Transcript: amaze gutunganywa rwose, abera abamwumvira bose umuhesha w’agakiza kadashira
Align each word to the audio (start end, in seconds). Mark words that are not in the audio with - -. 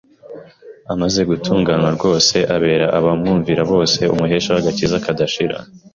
amaze 0.93 1.19
gutunganywa 1.29 1.89
rwose, 1.97 2.35
abera 2.55 2.87
abamwumvira 2.97 3.61
bose 3.71 4.01
umuhesha 4.13 4.49
w’agakiza 4.55 5.03
kadashira 5.05 5.57